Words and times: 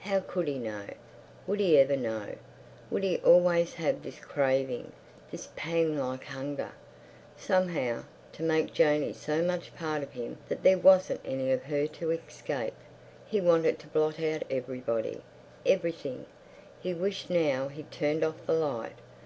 How 0.00 0.20
could 0.20 0.48
he 0.48 0.58
know? 0.58 0.84
Would 1.46 1.58
he 1.58 1.78
ever 1.78 1.96
know? 1.96 2.34
Would 2.90 3.02
he 3.02 3.16
always 3.20 3.72
have 3.72 4.02
this 4.02 4.18
craving—this 4.18 5.48
pang 5.56 5.98
like 5.98 6.24
hunger, 6.24 6.72
somehow, 7.38 8.02
to 8.32 8.42
make 8.42 8.74
Janey 8.74 9.14
so 9.14 9.40
much 9.40 9.74
part 9.74 10.02
of 10.02 10.12
him 10.12 10.36
that 10.50 10.62
there 10.62 10.76
wasn't 10.76 11.22
any 11.24 11.50
of 11.52 11.62
her 11.62 11.86
to 11.86 12.10
escape? 12.10 12.74
He 13.24 13.40
wanted 13.40 13.78
to 13.78 13.86
blot 13.88 14.20
out 14.22 14.42
everybody, 14.50 15.22
everything. 15.64 16.26
He 16.82 16.92
wished 16.92 17.30
now 17.30 17.68
he'd 17.68 17.90
turned 17.90 18.22
off 18.22 18.44
the 18.44 18.52
light. 18.52 18.98